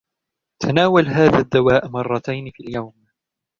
تناول 0.59 1.05
هذا 1.07 1.39
الدواء 1.39 1.87
مرّتين 1.87 2.51
في 2.51 2.63
اليوم. 2.63 2.93